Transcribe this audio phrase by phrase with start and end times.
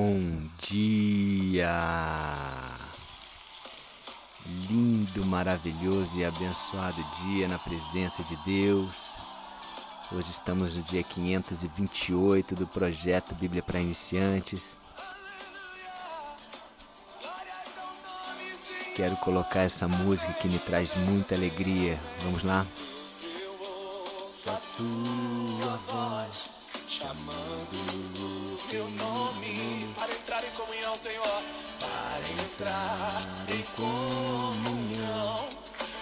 [0.00, 1.74] Bom dia!
[4.70, 8.94] Lindo, maravilhoso e abençoado dia na presença de Deus.
[10.12, 14.80] Hoje estamos no dia 528 do projeto Bíblia para Iniciantes.
[18.94, 21.98] Quero colocar essa música que me traz muita alegria.
[22.22, 22.64] Vamos lá?
[24.44, 29.17] Só tua voz chamando teu nome
[30.38, 31.42] entrar em comunhão, Senhor.
[31.80, 35.48] para entrar em comunhão,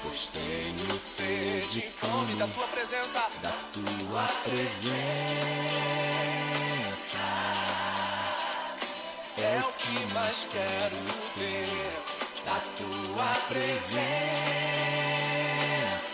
[0.02, 3.20] pois tenho sede e Fome da tua presença.
[3.42, 4.96] da tua presença.
[9.38, 10.96] É o que mais quero
[11.36, 12.02] ter.
[12.44, 13.96] Da tua presença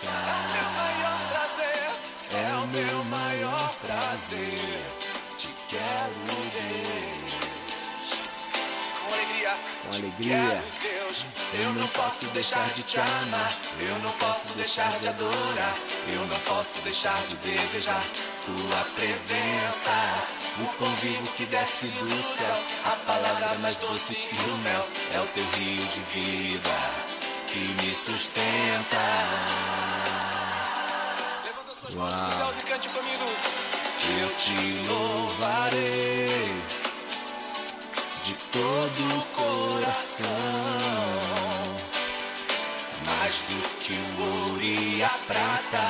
[0.07, 1.89] É o meu maior prazer.
[2.31, 5.02] é o meu maior prazer.
[9.83, 10.63] Com alegria.
[11.53, 13.57] Eu não posso deixar de te amar.
[13.79, 15.75] Eu não posso deixar de adorar.
[16.07, 18.03] Eu não posso deixar de desejar
[18.45, 19.91] tua presença.
[20.59, 22.63] O vivo que desce do céu.
[22.85, 24.87] A palavra mais doce que o mel.
[25.13, 27.13] É o teu rio de vida
[27.47, 28.97] que me sustenta.
[31.45, 32.25] Levanta suas mãos Uau.
[32.25, 33.25] pros céus e cante comigo.
[34.21, 36.53] Eu te louvarei
[38.23, 39.25] de todo o
[39.93, 40.25] coração,
[43.05, 45.87] Mais do que o ouro e a prata.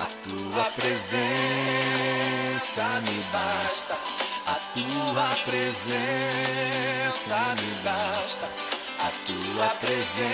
[0.00, 1.22] a tua presença
[3.02, 3.94] me basta,
[4.46, 5.94] a tua presença
[7.60, 8.48] me basta,
[9.00, 10.28] a tua presença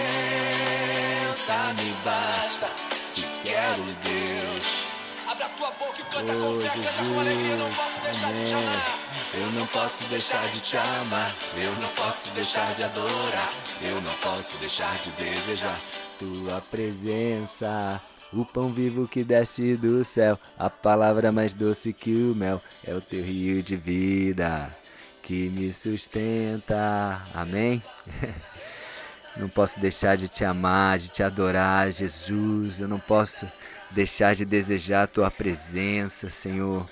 [1.74, 2.68] me basta.
[3.14, 4.89] Te quero, Deus.
[5.56, 7.56] Tua boca e canta Oh, com fé, canta com alegria.
[7.56, 8.68] Não posso deixar de te Amém.
[8.68, 8.98] amar.
[9.34, 14.14] Eu não posso deixar de te amar, eu não posso deixar de adorar, eu não
[14.14, 15.78] posso deixar de desejar
[16.18, 18.00] tua presença.
[18.32, 22.94] O pão vivo que desce do céu, a palavra mais doce que o mel, é
[22.94, 24.74] o teu rio de vida
[25.22, 27.20] que me sustenta.
[27.34, 27.82] Amém?
[29.36, 32.80] Não posso deixar de te amar, de te adorar, Jesus.
[32.80, 33.46] Eu não posso
[33.90, 36.86] deixar de desejar a tua presença, Senhor.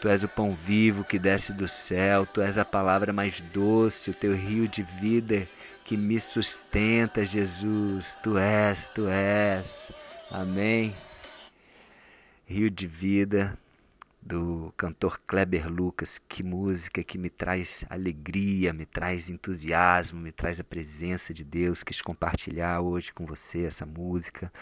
[0.00, 4.10] Tu és o pão vivo que desce do céu, tu és a palavra mais doce,
[4.10, 5.46] o teu rio de vida
[5.84, 8.16] que me sustenta, Jesus.
[8.22, 9.92] Tu és, tu és.
[10.30, 10.94] Amém.
[12.46, 13.56] Rio de vida
[14.22, 20.60] do cantor Kleber Lucas, que música que me traz alegria, me traz entusiasmo, me traz
[20.60, 21.82] a presença de Deus.
[21.82, 24.52] Quis compartilhar hoje com você essa música,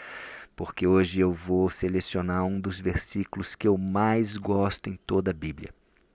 [0.61, 5.33] porque hoje eu vou selecionar um dos versículos que eu mais gosto em toda a
[5.33, 5.73] Bíblia.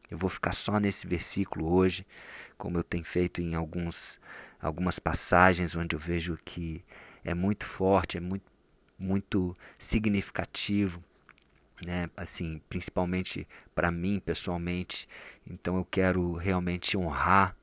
[0.08, 2.06] Eu vou ficar só nesse versículo hoje,
[2.56, 4.20] como eu tenho feito em alguns,
[4.62, 6.86] algumas passagens onde eu vejo que
[7.24, 8.46] é muito forte, é muito,
[9.00, 11.04] muito significativo
[11.84, 12.08] né?
[12.16, 15.10] Assim, principalmente para mim pessoalmente.
[15.50, 17.58] Então eu quero realmente honrar,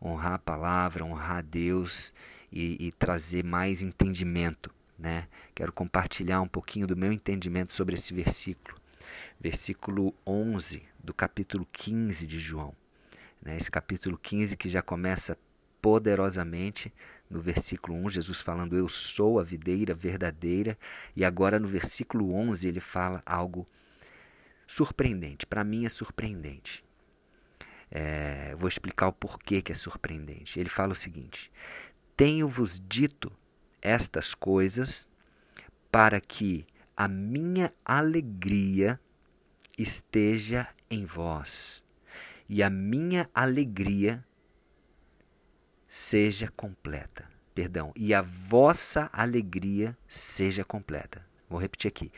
[0.00, 2.12] honrar a palavra, honrar a Deus
[2.52, 5.28] e, e trazer mais entendimento, né?
[5.54, 8.76] Quero compartilhar um pouquinho do meu entendimento sobre esse versículo.
[9.40, 12.74] Versículo 11 do capítulo 15 de João.
[13.40, 13.56] Né?
[13.56, 15.38] Esse capítulo 15 que já começa
[15.80, 16.92] poderosamente
[17.30, 20.78] no versículo 1, Jesus falando eu sou a videira verdadeira,
[21.14, 23.66] e agora no versículo 11 ele fala algo
[24.66, 25.46] surpreendente.
[25.46, 26.84] Para mim é surpreendente.
[27.90, 30.58] É, vou explicar o porquê que é surpreendente.
[30.58, 31.50] Ele fala o seguinte:
[32.16, 33.32] Tenho-vos dito
[33.82, 35.08] estas coisas
[35.90, 36.66] para que
[36.96, 39.00] a minha alegria
[39.76, 41.82] esteja em vós
[42.48, 44.24] e a minha alegria
[45.86, 47.28] seja completa.
[47.54, 51.26] Perdão, e a vossa alegria seja completa.
[51.48, 52.12] Vou repetir aqui.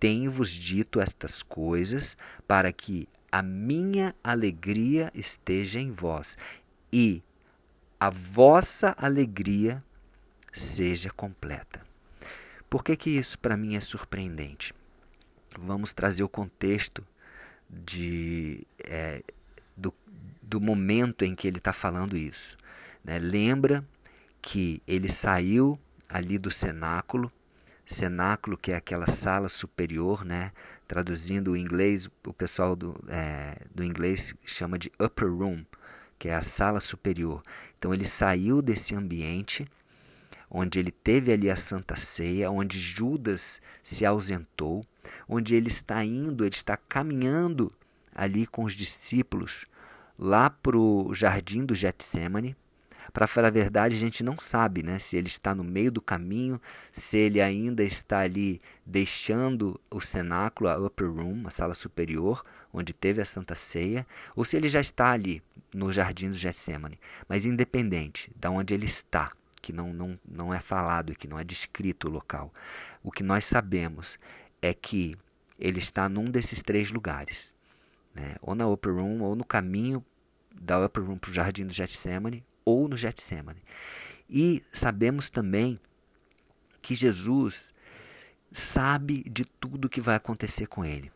[0.00, 2.16] Tenho-vos dito estas coisas
[2.46, 6.36] para que a minha alegria esteja em vós
[6.92, 7.22] e
[8.00, 9.84] a vossa alegria
[10.52, 11.80] seja completa.
[12.68, 14.72] Por que, que isso para mim é surpreendente?
[15.58, 17.04] Vamos trazer o contexto
[17.68, 19.22] de, é,
[19.76, 19.92] do,
[20.40, 22.56] do momento em que ele está falando isso.
[23.04, 23.18] Né?
[23.18, 23.84] Lembra
[24.40, 27.30] que ele saiu ali do cenáculo,
[27.84, 30.52] cenáculo que é aquela sala superior, né?
[30.86, 35.64] traduzindo o inglês, o pessoal do, é, do inglês chama de upper room,
[36.18, 37.42] que é a sala superior.
[37.78, 39.66] Então ele saiu desse ambiente
[40.50, 44.84] onde ele teve ali a Santa Ceia, onde Judas se ausentou,
[45.28, 47.72] onde ele está indo, ele está caminhando
[48.12, 49.64] ali com os discípulos
[50.18, 52.56] lá para o jardim do Getsemane.
[53.12, 56.00] Para falar a verdade, a gente não sabe né, se ele está no meio do
[56.00, 56.60] caminho,
[56.92, 62.92] se ele ainda está ali deixando o cenáculo, a upper room, a sala superior, onde
[62.92, 64.06] teve a Santa Ceia,
[64.36, 65.42] ou se ele já está ali
[65.74, 67.00] no jardim do Getsemane.
[67.28, 71.44] Mas independente de onde ele está, que não, não, não é falado que não é
[71.44, 72.52] descrito o local,
[73.02, 74.18] o que nós sabemos
[74.62, 75.16] é que
[75.58, 77.54] ele está num desses três lugares,
[78.14, 78.36] né?
[78.40, 80.04] ou na upper room, ou no caminho
[80.54, 83.62] da upper room para o jardim do Getsemane, ou no Getsemane.
[84.28, 85.78] E sabemos também
[86.80, 87.74] que Jesus
[88.52, 91.12] sabe de tudo que vai acontecer com ele.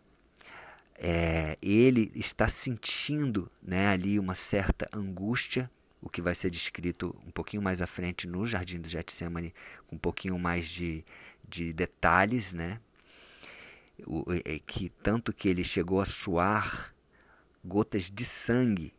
[0.97, 5.71] É, ele está sentindo né, ali uma certa angústia,
[6.05, 9.55] o que vai ser descrito um pouquinho mais à frente no Jardim do Getsemane,
[9.87, 11.03] com um pouquinho mais de,
[11.49, 12.79] de detalhes, né?
[14.07, 16.95] O, é, que tanto que ele chegou a suar
[17.65, 18.93] gotas de sangue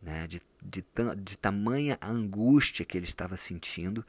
[0.00, 0.84] né, de, de,
[1.18, 4.06] de tamanha angústia que ele estava sentindo,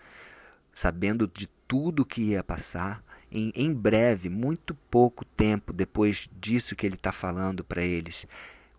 [0.73, 3.03] sabendo de tudo que ia passar.
[3.29, 8.25] Em, em breve, muito pouco tempo depois disso que ele está falando para eles,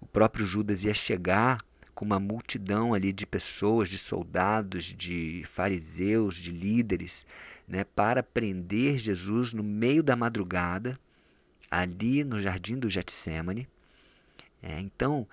[0.01, 1.61] o próprio Judas ia chegar
[1.99, 7.27] com uma multidão ali de pessoas, de soldados, de fariseus, de líderes,
[7.67, 10.97] né, para prender Jesus no meio da madrugada,
[11.69, 13.67] ali no jardim do Getsemane.
[14.63, 15.27] É, então,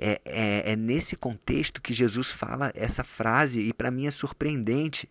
[0.00, 5.10] é, é, é nesse contexto que Jesus fala essa frase, e para mim é surpreendente,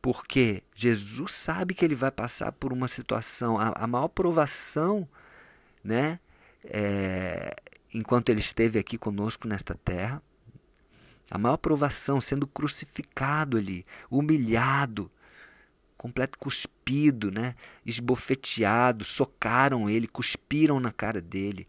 [0.00, 5.06] porque Jesus sabe que ele vai passar por uma situação, a, a maior provação,
[5.84, 6.18] né?
[6.64, 7.54] É,
[7.96, 10.22] enquanto ele esteve aqui conosco nesta terra,
[11.30, 15.10] a maior provação, sendo crucificado ali, humilhado,
[15.96, 17.54] completo cuspido, né?
[17.84, 21.66] esbofeteado, socaram ele, cuspiram na cara dele,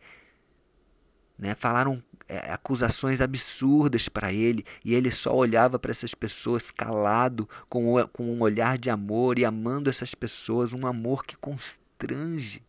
[1.40, 1.56] né?
[1.56, 8.06] falaram é, acusações absurdas para ele e ele só olhava para essas pessoas calado, com,
[8.12, 12.62] com um olhar de amor e amando essas pessoas, um amor que constrange.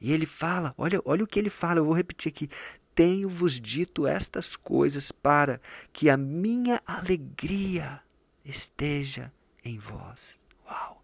[0.00, 2.48] E ele fala, olha, olha o que ele fala, eu vou repetir aqui.
[2.94, 5.60] Tenho-vos dito estas coisas para
[5.92, 8.00] que a minha alegria
[8.44, 9.32] esteja
[9.64, 10.40] em vós.
[10.66, 11.00] Uau!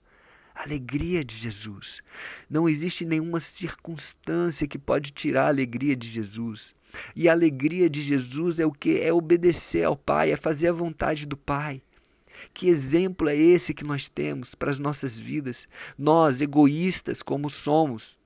[0.56, 2.02] alegria de Jesus.
[2.48, 6.74] Não existe nenhuma circunstância que pode tirar a alegria de Jesus.
[7.14, 8.98] E a alegria de Jesus é o que?
[8.98, 11.82] É obedecer ao Pai, é fazer a vontade do Pai.
[12.52, 15.68] Que exemplo é esse que nós temos para as nossas vidas?
[15.98, 18.18] Nós, egoístas como somos,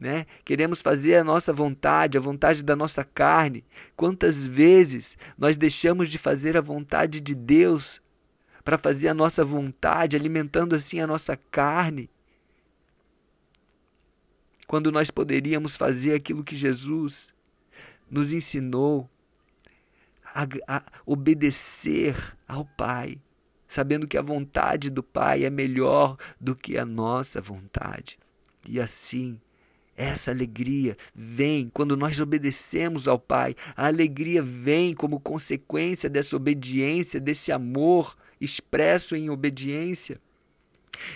[0.00, 0.24] né?
[0.46, 3.62] Queremos fazer a nossa vontade, a vontade da nossa carne.
[3.94, 8.00] Quantas vezes nós deixamos de fazer a vontade de Deus
[8.64, 12.08] para fazer a nossa vontade, alimentando assim a nossa carne?
[14.66, 17.34] Quando nós poderíamos fazer aquilo que Jesus
[18.10, 19.06] nos ensinou
[20.24, 22.16] a, a obedecer
[22.48, 23.18] ao Pai,
[23.68, 28.18] sabendo que a vontade do Pai é melhor do que a nossa vontade.
[28.66, 29.38] E assim,
[30.00, 33.54] essa alegria vem quando nós obedecemos ao Pai.
[33.76, 40.18] A alegria vem como consequência dessa obediência, desse amor expresso em obediência.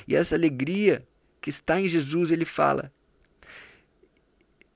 [0.07, 1.03] E essa alegria
[1.41, 2.93] que está em Jesus, ele fala: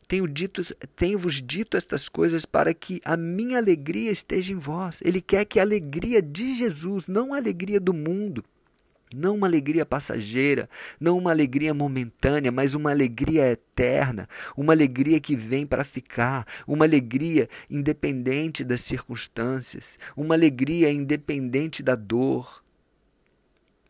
[0.08, 0.62] tenho dito,
[0.96, 5.02] tenho-vos dito estas coisas para que a minha alegria esteja em vós.
[5.04, 8.42] Ele quer que a alegria de Jesus, não a alegria do mundo,
[9.14, 10.68] não uma alegria passageira,
[11.00, 16.84] não uma alegria momentânea, mas uma alegria eterna, uma alegria que vem para ficar, uma
[16.84, 22.62] alegria independente das circunstâncias, uma alegria independente da dor.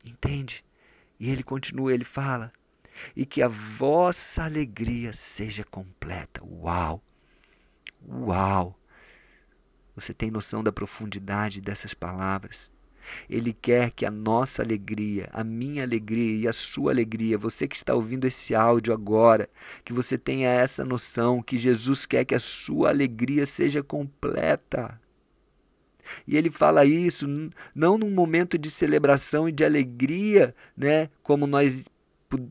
[0.04, 0.64] Entende?
[1.18, 2.52] E ele continua, ele fala:
[3.14, 6.42] e que a vossa alegria seja completa.
[6.44, 7.02] Uau!
[8.06, 8.78] Uau!
[9.94, 12.70] Você tem noção da profundidade dessas palavras?
[13.28, 17.76] Ele quer que a nossa alegria, a minha alegria e a sua alegria, você que
[17.76, 19.48] está ouvindo esse áudio agora,
[19.84, 25.00] que você tenha essa noção que Jesus quer que a sua alegria seja completa.
[26.26, 27.26] E ele fala isso
[27.74, 31.84] não num momento de celebração e de alegria, né, como nós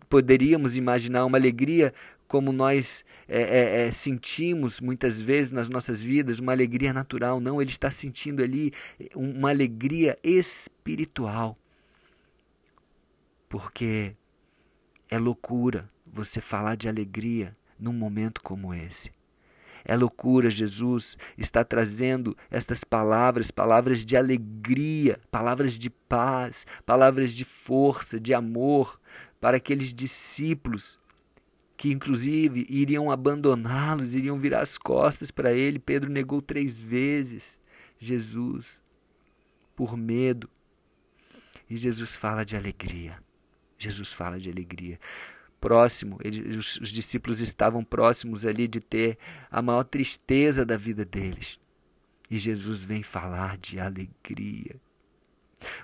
[0.09, 1.93] poderíamos imaginar uma alegria
[2.27, 7.39] como nós é, é, é, sentimos muitas vezes nas nossas vidas, uma alegria natural.
[7.39, 8.73] Não, ele está sentindo ali
[9.15, 11.55] uma alegria espiritual.
[13.47, 14.13] Porque
[15.09, 19.11] é loucura você falar de alegria num momento como esse.
[19.85, 27.45] É loucura, Jesus está trazendo estas palavras, palavras de alegria, palavras de paz, palavras de
[27.45, 28.99] força, de amor,
[29.39, 30.97] para aqueles discípulos
[31.77, 35.77] que inclusive iriam abandoná-los, iriam virar as costas para ele.
[35.77, 37.59] Pedro negou três vezes
[37.99, 38.81] Jesus
[39.75, 40.49] por medo.
[41.69, 43.21] E Jesus fala de alegria.
[43.77, 44.99] Jesus fala de alegria.
[45.61, 49.17] Próximo, ele, os, os discípulos estavam próximos ali de ter
[49.51, 51.59] a maior tristeza da vida deles.
[52.29, 54.75] E Jesus vem falar de alegria.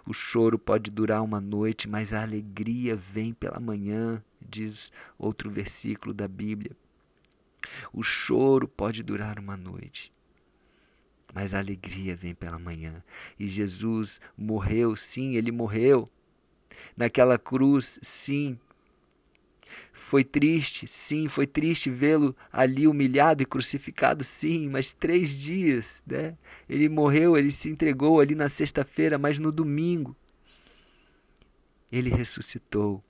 [0.06, 6.14] O choro pode durar uma noite, mas a alegria vem pela manhã, diz outro versículo
[6.14, 6.76] da Bíblia.
[7.92, 10.12] O choro pode durar uma noite,
[11.34, 13.04] mas a alegria vem pela manhã.
[13.40, 16.10] E Jesus morreu, sim, ele morreu.
[16.96, 18.60] Naquela cruz, sim,
[19.92, 26.38] foi triste, sim, foi triste vê-lo ali humilhado e crucificado, sim, mas três dias, né?
[26.70, 30.16] Ele morreu, ele se entregou ali na sexta-feira, mas no domingo
[31.92, 33.04] ele ressuscitou,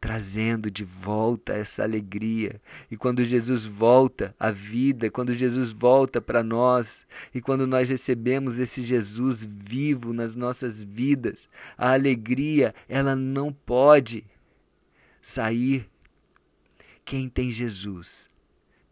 [0.00, 2.60] trazendo de volta essa alegria.
[2.90, 8.58] E quando Jesus volta à vida, quando Jesus volta para nós, e quando nós recebemos
[8.58, 14.24] esse Jesus vivo nas nossas vidas, a alegria, ela não pode
[15.22, 15.88] sair
[17.10, 18.30] quem tem Jesus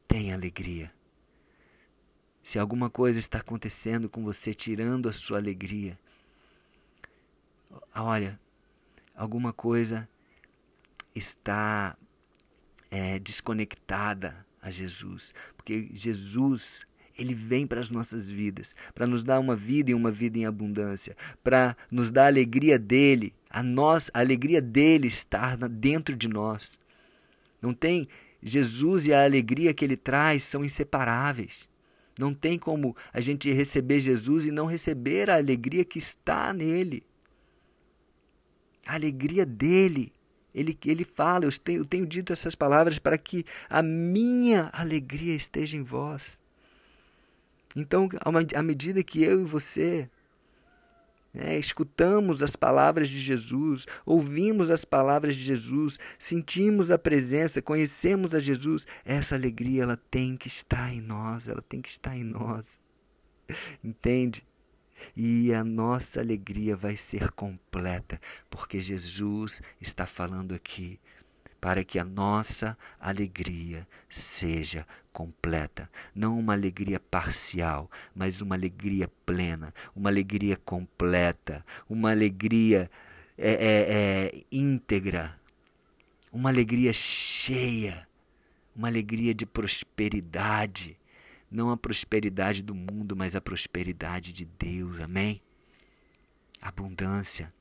[0.08, 0.92] tem alegria.
[2.42, 5.96] Se alguma coisa está acontecendo com você, tirando a sua alegria,
[7.94, 8.36] olha,
[9.14, 10.08] alguma coisa
[11.14, 11.96] está
[12.90, 16.84] é, desconectada a Jesus, porque Jesus
[17.16, 20.44] ele vem para as nossas vidas, para nos dar uma vida e uma vida em
[20.44, 26.26] abundância, para nos dar a alegria dele, a nós, a alegria dele estar dentro de
[26.26, 26.80] nós.
[27.60, 28.08] Não tem
[28.42, 31.68] Jesus e a alegria que ele traz são inseparáveis.
[32.18, 37.04] Não tem como a gente receber Jesus e não receber a alegria que está nele.
[38.86, 40.12] A alegria dele.
[40.54, 45.34] Ele, ele fala, eu tenho, eu tenho dito essas palavras para que a minha alegria
[45.34, 46.40] esteja em vós.
[47.76, 48.08] Então,
[48.54, 50.10] à medida que eu e você
[51.38, 58.34] é, escutamos as palavras de Jesus, ouvimos as palavras de Jesus, sentimos a presença, conhecemos
[58.34, 62.24] a Jesus, essa alegria ela tem que estar em nós, ela tem que estar em
[62.24, 62.82] nós.
[63.82, 64.44] Entende?
[65.16, 70.98] E a nossa alegria vai ser completa, porque Jesus está falando aqui
[71.60, 74.86] para que a nossa alegria seja
[75.18, 75.90] completa.
[76.14, 82.88] Não uma alegria parcial, mas uma alegria plena, uma alegria completa, uma alegria
[83.36, 85.36] é, é, é, íntegra,
[86.32, 88.06] uma alegria cheia,
[88.76, 90.96] uma alegria de prosperidade.
[91.50, 95.00] Não a prosperidade do mundo, mas a prosperidade de Deus.
[95.00, 95.42] Amém?
[96.62, 97.52] Abundância.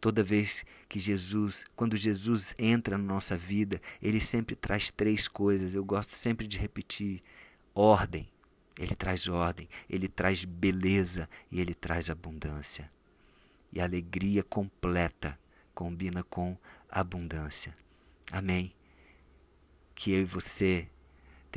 [0.00, 5.74] Toda vez que Jesus, quando Jesus entra na nossa vida, ele sempre traz três coisas.
[5.74, 7.22] Eu gosto sempre de repetir:
[7.74, 8.28] ordem.
[8.78, 12.88] Ele traz ordem, ele traz beleza e ele traz abundância.
[13.72, 15.36] E a alegria completa
[15.74, 16.56] combina com
[16.88, 17.74] abundância.
[18.30, 18.72] Amém.
[19.96, 20.88] Que eu e você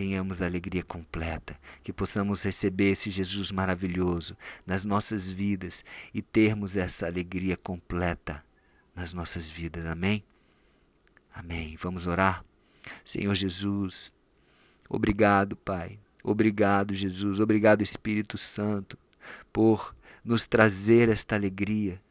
[0.01, 7.05] tenhamos alegria completa, que possamos receber esse Jesus maravilhoso nas nossas vidas e termos essa
[7.05, 8.43] alegria completa
[8.95, 9.85] nas nossas vidas.
[9.85, 10.23] Amém?
[11.31, 11.77] Amém.
[11.79, 12.43] Vamos orar?
[13.05, 14.11] Senhor Jesus,
[14.89, 15.99] obrigado, Pai.
[16.23, 17.39] Obrigado, Jesus.
[17.39, 18.97] Obrigado, Espírito Santo,
[19.53, 22.01] por nos trazer esta alegria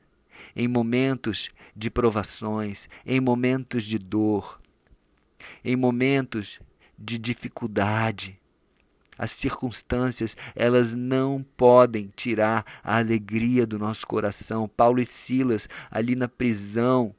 [0.55, 4.61] em momentos de provações, em momentos de dor,
[5.65, 6.61] em momentos
[7.01, 8.39] de dificuldade.
[9.17, 14.69] As circunstâncias, elas não podem tirar a alegria do nosso coração.
[14.69, 17.15] Paulo e Silas ali na prisão,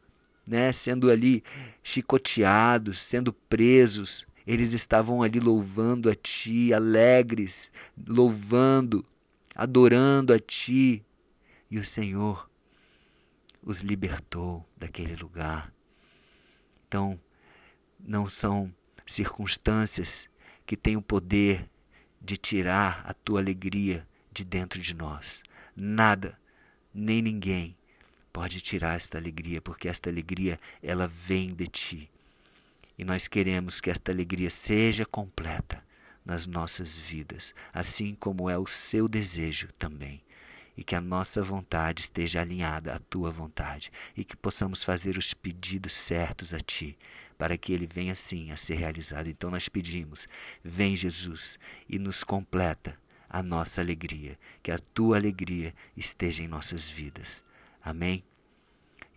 [0.47, 1.43] né, sendo ali
[1.83, 7.71] chicoteados, sendo presos, eles estavam ali louvando a ti, alegres,
[8.07, 9.05] louvando,
[9.55, 11.05] adorando a ti.
[11.69, 12.49] E o Senhor
[13.63, 15.71] os libertou daquele lugar.
[16.87, 17.19] Então,
[17.99, 18.73] não são
[19.11, 20.29] circunstâncias
[20.65, 21.69] que têm o poder
[22.21, 25.41] de tirar a tua alegria de dentro de nós.
[25.75, 26.37] Nada,
[26.93, 27.75] nem ninguém
[28.31, 32.11] pode tirar esta alegria, porque esta alegria ela vem de ti.
[32.97, 35.83] E nós queremos que esta alegria seja completa
[36.23, 40.21] nas nossas vidas, assim como é o seu desejo também.
[40.77, 45.33] E que a nossa vontade esteja alinhada à tua vontade e que possamos fazer os
[45.33, 46.97] pedidos certos a ti
[47.41, 49.27] para que ele venha sim a ser realizado.
[49.27, 50.27] Então nós pedimos:
[50.63, 51.57] vem Jesus
[51.89, 52.95] e nos completa
[53.27, 57.43] a nossa alegria, que a tua alegria esteja em nossas vidas.
[57.83, 58.23] Amém?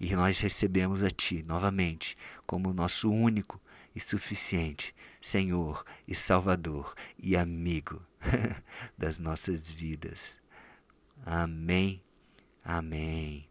[0.01, 2.17] E nós recebemos a ti novamente
[2.47, 3.61] como nosso único
[3.95, 8.03] e suficiente, Senhor e Salvador e amigo
[8.97, 10.41] das nossas vidas.
[11.27, 12.03] Amém.
[12.65, 13.47] Amém.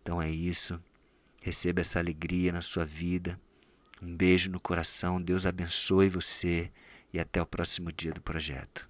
[0.00, 0.82] Então é isso.
[1.42, 3.38] Receba essa alegria na sua vida.
[4.00, 5.20] Um beijo no coração.
[5.20, 6.70] Deus abençoe você
[7.12, 8.86] e até o próximo dia do projeto.